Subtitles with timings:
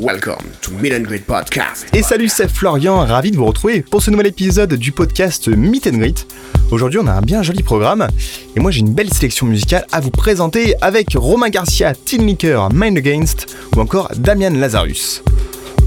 [0.00, 1.88] Welcome to Meet and Greet Podcast.
[1.92, 5.88] Et salut, c'est Florian, ravi de vous retrouver pour ce nouvel épisode du podcast Meet
[5.88, 6.26] and Greet.
[6.70, 8.06] Aujourd'hui, on a un bien joli programme
[8.54, 12.68] et moi j'ai une belle sélection musicale à vous présenter avec Romain Garcia, Tin Licker,
[12.72, 15.24] Mind Against ou encore Damian Lazarus.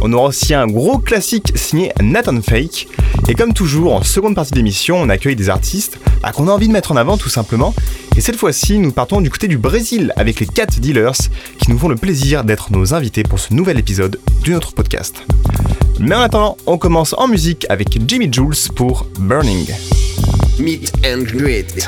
[0.01, 2.87] On aura aussi un gros classique signé Nathan Fake.
[3.27, 6.67] Et comme toujours, en seconde partie d'émission, on accueille des artistes bah, qu'on a envie
[6.67, 7.73] de mettre en avant tout simplement.
[8.17, 11.29] Et cette fois-ci, nous partons du côté du Brésil avec les Cat Dealers
[11.59, 15.23] qui nous font le plaisir d'être nos invités pour ce nouvel épisode de notre podcast.
[15.99, 19.67] Mais en attendant, on commence en musique avec Jimmy Jules pour Burning.
[20.59, 21.87] Meet and Greet.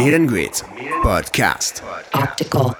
[0.00, 0.62] Meet and Greet
[1.02, 1.82] Podcast.
[2.14, 2.74] Optical.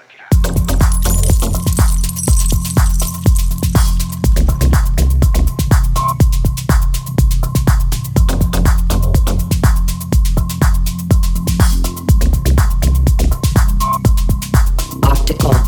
[15.03, 15.60] Optical.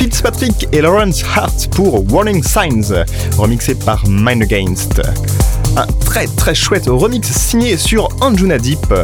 [0.00, 3.04] Fitzpatrick et Lawrence Hart pour Warning Signs,
[3.36, 5.02] remixé par Mind Against.
[5.76, 8.94] Un très très chouette remix signé sur Anjuna Deep.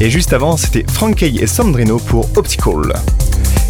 [0.00, 2.94] Et juste avant, c'était Frankie et Sandrino pour Optical.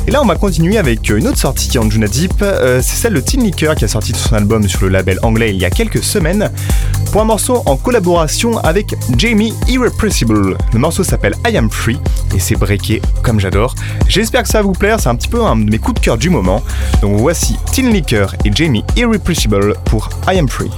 [0.06, 2.40] Et là, on va continuer avec une autre sortie qui est Deep.
[2.40, 5.50] Euh, c'est celle de Tin Licker qui a sorti son album sur le label anglais
[5.50, 6.50] il y a quelques semaines
[7.14, 10.58] pour un morceau en collaboration avec Jamie Irrepressible.
[10.72, 12.00] Le morceau s'appelle I Am Free
[12.34, 13.76] et c'est breaké comme j'adore.
[14.08, 16.04] J'espère que ça va vous plaire, c'est un petit peu un de mes coups de
[16.04, 16.60] cœur du moment.
[17.02, 20.72] Donc voici Tin Licker et Jamie Irrepressible pour I Am Free.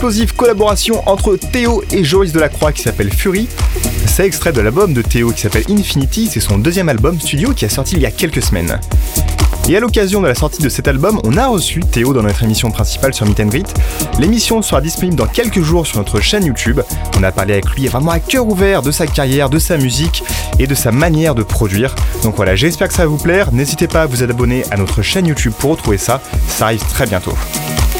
[0.00, 3.48] L'explosive collaboration entre Théo et Joris Delacroix qui s'appelle Fury,
[4.06, 7.66] c'est extrait de l'album de Théo qui s'appelle Infinity, c'est son deuxième album studio qui
[7.66, 8.80] a sorti il y a quelques semaines.
[9.68, 12.42] Et à l'occasion de la sortie de cet album, on a reçu Théo dans notre
[12.42, 13.74] émission principale sur Meet and Greet.
[14.18, 16.80] L'émission sera disponible dans quelques jours sur notre chaîne YouTube.
[17.18, 20.24] On a parlé avec lui vraiment à cœur ouvert de sa carrière, de sa musique
[20.58, 21.94] et de sa manière de produire.
[22.22, 23.52] Donc voilà, j'espère que ça va vous plaire.
[23.52, 26.22] N'hésitez pas à vous abonner à notre chaîne YouTube pour retrouver ça.
[26.48, 27.34] Ça arrive très bientôt.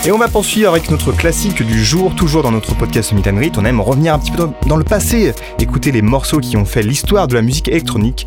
[0.07, 3.35] Et on va poursuivre avec notre classique du jour, toujours dans notre podcast Meet and
[3.35, 3.53] Greet.
[3.59, 6.83] On aime revenir un petit peu dans le passé, écouter les morceaux qui ont fait
[6.83, 8.25] l'histoire de la musique électronique.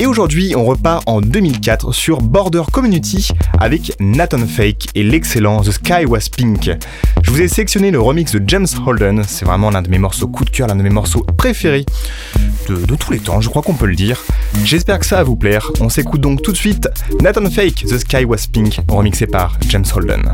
[0.00, 3.28] Et aujourd'hui, on repart en 2004 sur Border Community
[3.58, 6.70] avec Nathan Fake et l'excellent The Sky Was Pink.
[7.22, 10.26] Je vous ai sélectionné le remix de James Holden, c'est vraiment l'un de mes morceaux
[10.26, 11.84] coup de cœur, l'un de mes morceaux préférés
[12.66, 14.22] de, tous les temps, je crois qu'on peut le dire.
[14.64, 15.70] J'espère que ça va vous plaire.
[15.80, 16.88] On s'écoute donc tout de suite
[17.20, 20.32] Nathan Fake, The Sky Was Pink, remixé par James Holden.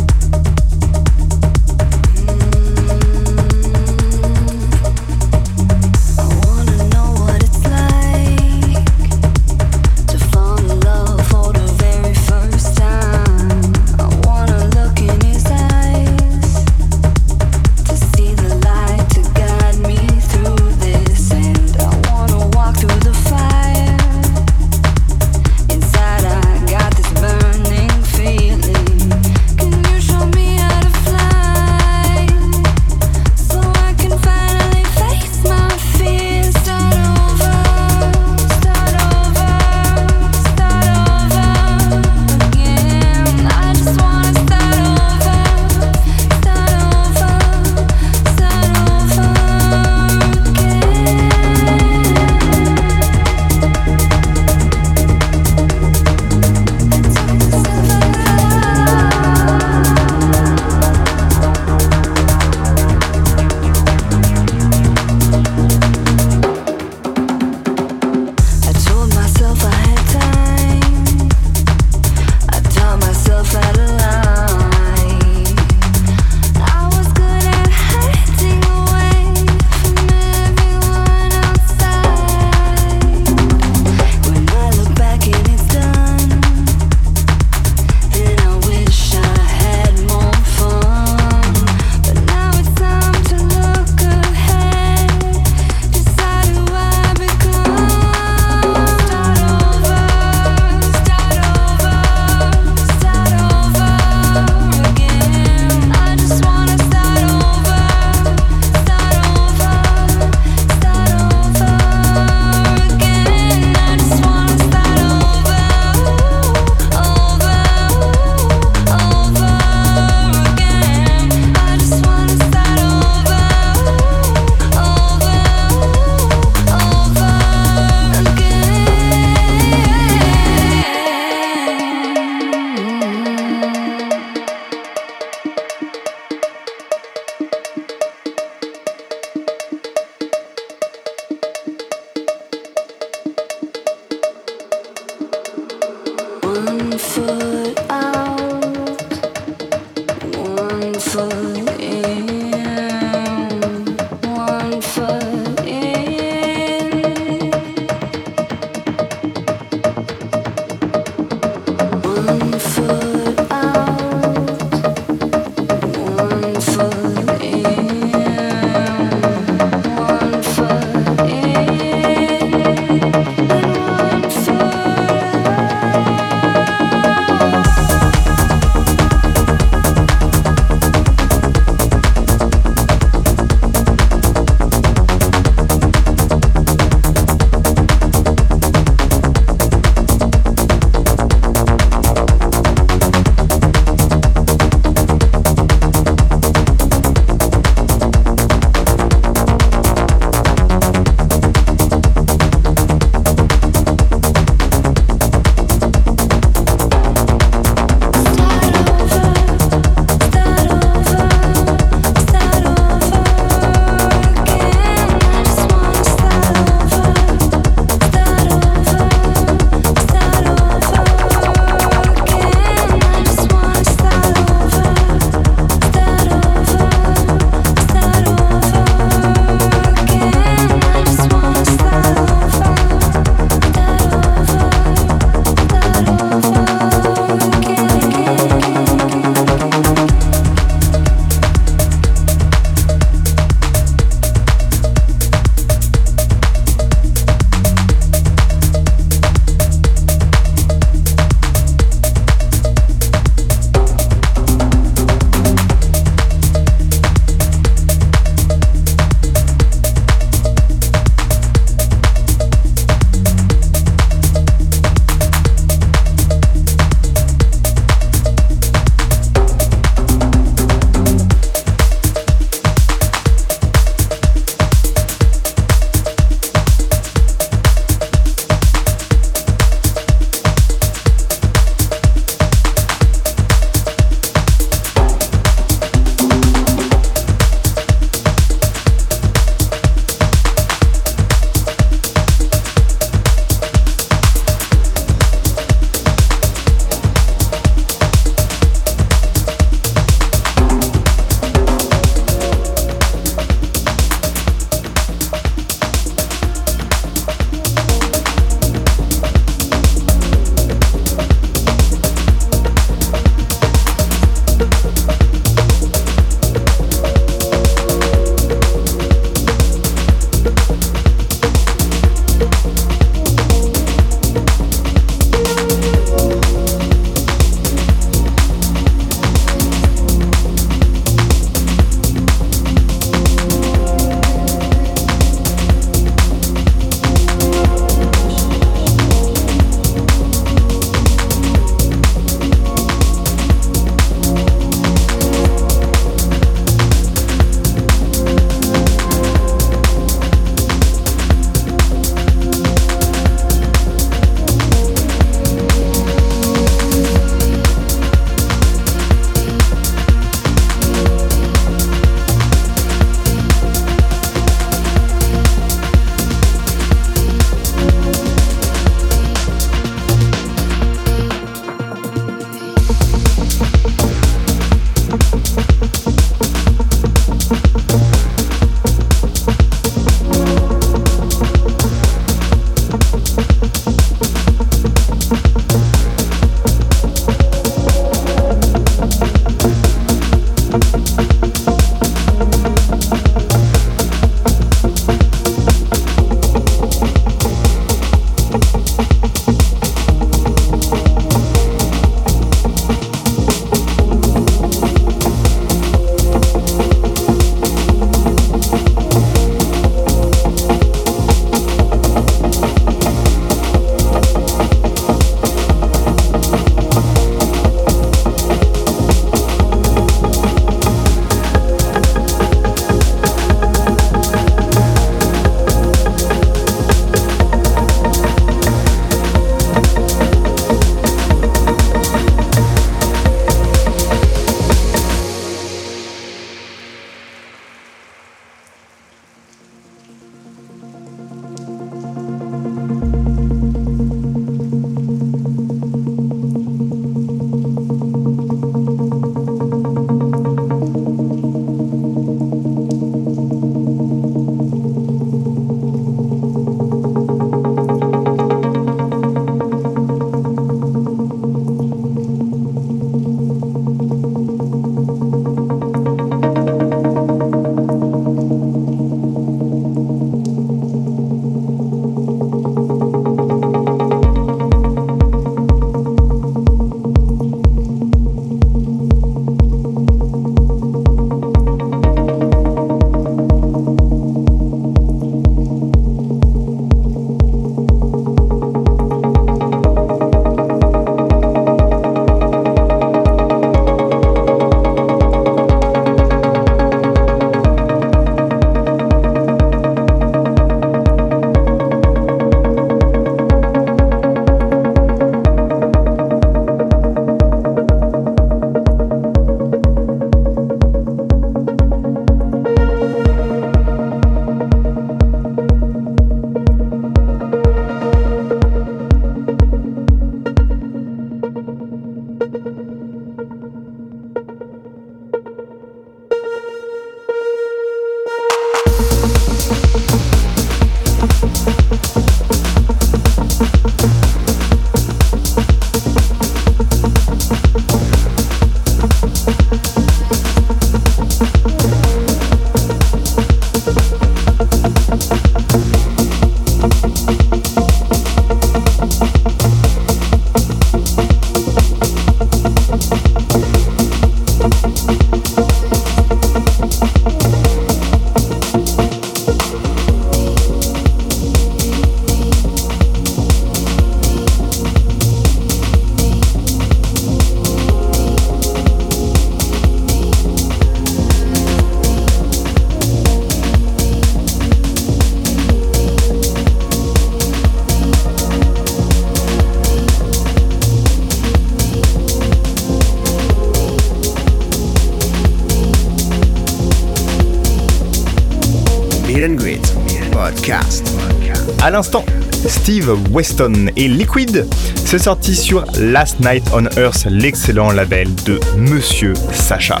[591.92, 592.24] L'instant,
[592.66, 594.66] Steve Weston et Liquid,
[595.04, 600.00] c'est sorti sur Last Night on Earth, l'excellent label de Monsieur Sacha.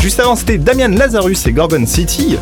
[0.00, 2.36] Juste avant, c'était Damian Lazarus et Gorgon City,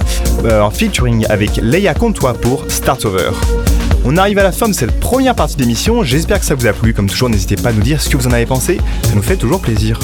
[0.44, 3.30] euh, en featuring avec Leia Comtois pour Start Over.
[4.04, 6.74] On arrive à la fin de cette première partie d'émission, j'espère que ça vous a
[6.74, 9.14] plu, comme toujours n'hésitez pas à nous dire ce que vous en avez pensé, ça
[9.14, 9.98] nous fait toujours plaisir.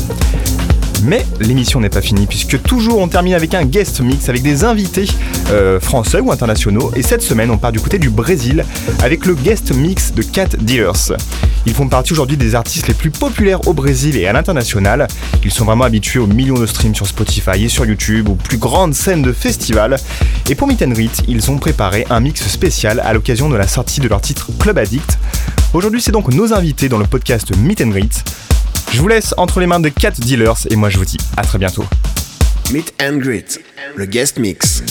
[1.04, 4.64] Mais l'émission n'est pas finie puisque toujours on termine avec un guest mix avec des
[4.64, 5.06] invités
[5.50, 8.64] euh, français ou internationaux et cette semaine on part du côté du Brésil
[9.02, 11.12] avec le guest mix de Cat Dealers.
[11.66, 15.08] Ils font partie aujourd'hui des artistes les plus populaires au Brésil et à l'international.
[15.44, 18.58] Ils sont vraiment habitués aux millions de streams sur Spotify et sur YouTube, aux plus
[18.58, 19.96] grandes scènes de festivals.
[20.48, 23.66] Et pour Meet and Greet, ils ont préparé un mix spécial à l'occasion de la
[23.66, 25.18] sortie de leur titre Club Addict.
[25.74, 28.24] Aujourd'hui c'est donc nos invités dans le podcast Meet and Greet.
[28.92, 31.42] Je vous laisse entre les mains de Cat Dealers et moi je vous dis à
[31.42, 31.84] très bientôt.
[32.72, 33.60] Meet and Greet,
[33.96, 34.82] le guest mix.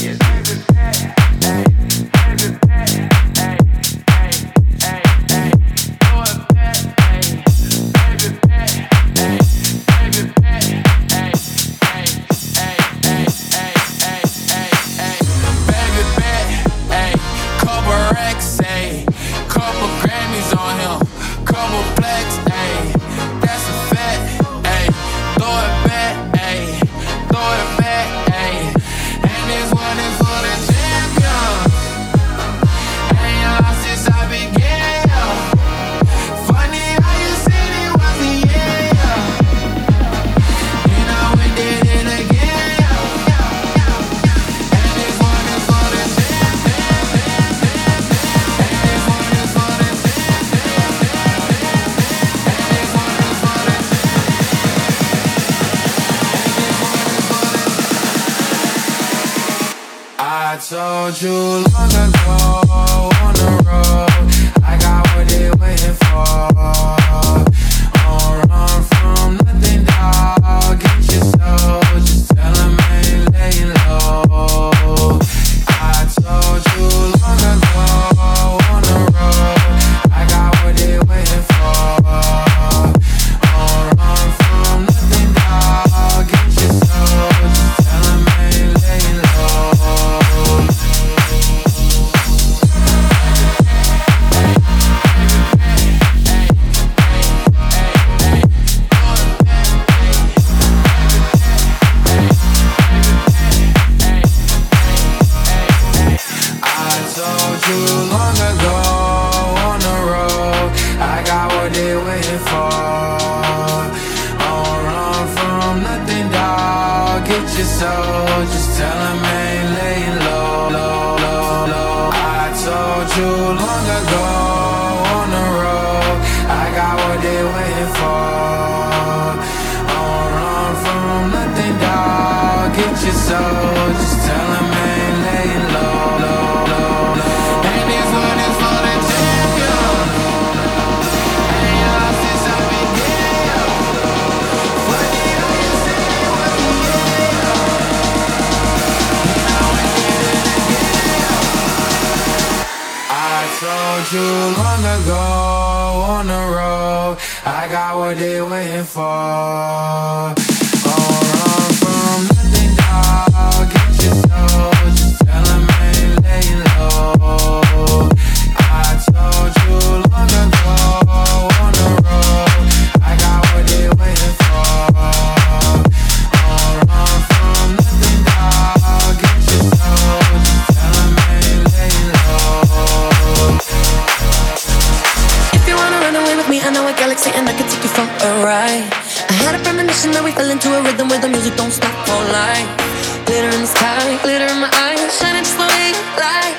[194.24, 196.58] Glitter in my eyes, shining just the way you like.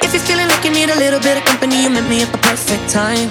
[0.00, 2.30] If you're feeling like you need a little bit of company, you met me at
[2.32, 3.28] the perfect time.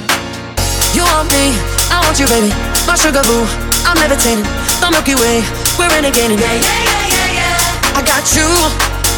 [0.93, 1.53] You want me,
[1.89, 2.51] I want you, baby.
[2.85, 3.45] My sugar boo,
[3.87, 4.45] I'm levitating.
[4.81, 5.41] The Milky Way,
[5.79, 6.37] we're renegading.
[6.37, 7.97] Yeah, yeah, yeah, yeah, yeah.
[7.97, 8.45] I got you,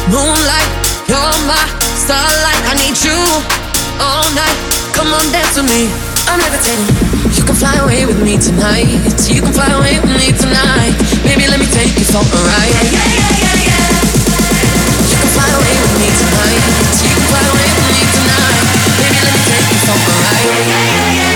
[0.08, 0.70] moonlight.
[1.10, 1.62] You're my
[2.00, 2.62] starlight.
[2.70, 3.18] I need you
[4.00, 4.58] all night.
[4.96, 5.90] Come on, dance with me.
[6.26, 6.90] I'm levitating.
[7.36, 8.88] You can fly away with me tonight.
[9.28, 10.96] You can fly away with me tonight.
[11.22, 12.72] Baby, let me take you for a ride.
[12.72, 13.45] Yeah, yeah, yeah,
[16.14, 16.62] tonight.
[17.02, 18.62] Can fly away with me tonight.
[18.98, 21.35] Baby, let me take you for a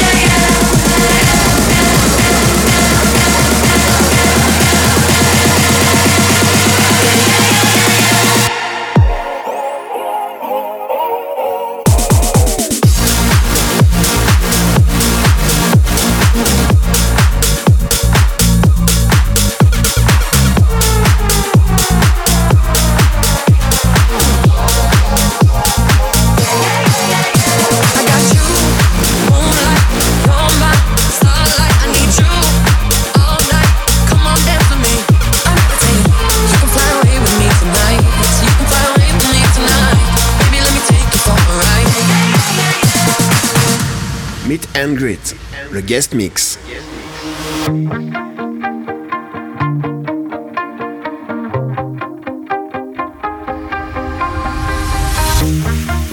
[44.91, 45.35] and Greet,
[45.71, 46.57] le guest mix.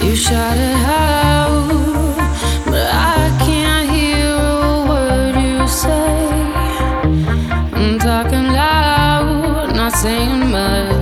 [0.01, 0.75] You shout it
[2.65, 4.37] but I can't hear
[5.39, 6.17] you say.
[7.73, 10.98] I'm talking loud, not saying much.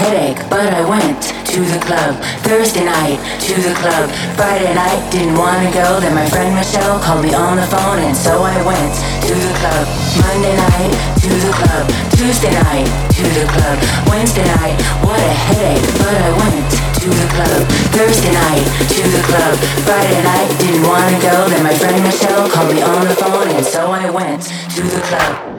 [0.00, 1.20] Headache, but I went
[1.52, 2.16] to the club,
[2.48, 7.24] Thursday night to the club, Friday night, didn't wanna go, then my friend Michelle called
[7.24, 8.92] me on the phone and so I went
[9.28, 9.84] to the club,
[10.16, 11.84] Monday night to the club,
[12.16, 13.76] Tuesday night to the club,
[14.08, 16.66] Wednesday night, what a headache, but I went
[17.04, 17.60] to the club,
[17.92, 18.64] Thursday night
[18.96, 19.54] to the club,
[19.84, 23.66] Friday night, didn't wanna go, then my friend Michelle called me on the phone and
[23.66, 24.42] so I went
[24.72, 25.51] to the club.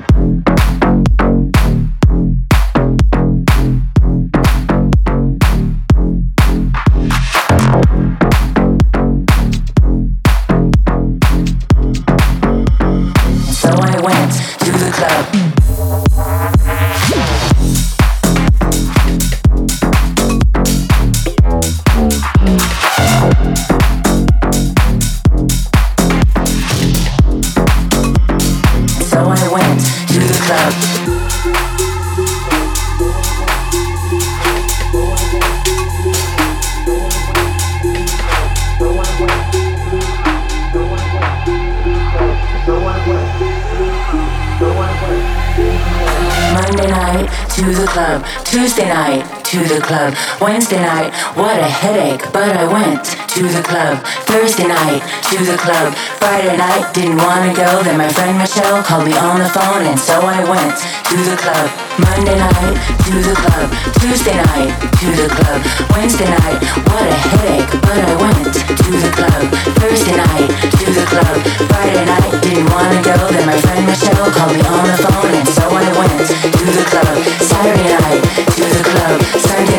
[50.63, 55.59] Wednesday night, what a headache, but I went to the club, Thursday night to the
[55.59, 55.91] club,
[56.23, 59.99] Friday night, didn't wanna go, then my friend Michelle called me on the phone and
[59.99, 60.71] so I went
[61.11, 61.67] to the club,
[61.99, 63.67] Monday night to the club,
[63.99, 64.71] Tuesday night
[65.03, 65.59] to the club,
[65.99, 69.43] Wednesday night, what a headache, but I went to the club,
[69.83, 70.47] Thursday night
[70.79, 71.43] to the club,
[71.75, 75.49] Friday night, didn't wanna go, then my friend Michelle called me on the phone and
[75.59, 77.19] so I went to the club,
[77.51, 78.23] Saturday night
[78.55, 79.72] to the club, Sunday